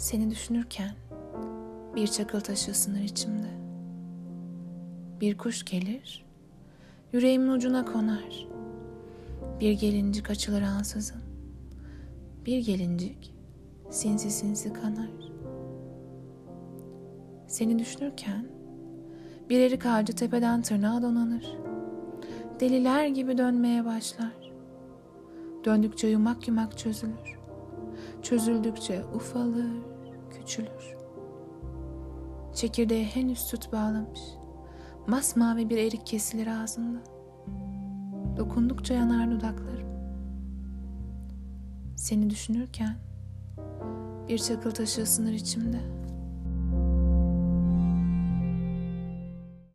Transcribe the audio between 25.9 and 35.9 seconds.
yumak yumak çözülür. Çözüldükçe ufalır, küçülür. Çekirdeğe henüz süt bağlamış. Masmavi bir